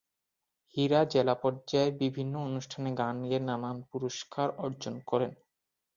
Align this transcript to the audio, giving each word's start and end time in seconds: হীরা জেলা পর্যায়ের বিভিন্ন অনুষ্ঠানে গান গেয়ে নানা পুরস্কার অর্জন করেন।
হীরা 0.75 1.01
জেলা 1.05 1.35
পর্যায়ের 1.35 1.93
বিভিন্ন 1.97 2.33
অনুষ্ঠানে 2.39 2.89
গান 2.97 3.15
গেয়ে 3.23 3.41
নানা 3.41 3.71
পুরস্কার 3.91 4.47
অর্জন 4.57 4.95
করেন। 5.07 5.31